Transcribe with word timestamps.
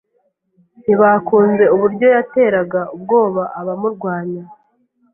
Ntibakunze 0.81 1.63
uburyo 1.75 2.07
yateraga 2.15 2.81
ubwoba 2.95 3.43
abamurwanya. 3.59 4.43